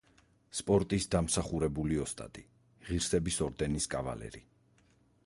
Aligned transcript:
სპორტის 0.59 1.05
დამსახურებული 1.15 1.99
ოსტატი, 2.05 2.45
ღირსების 2.89 3.41
ორდენის 3.49 3.91
კავალერი. 3.97 4.43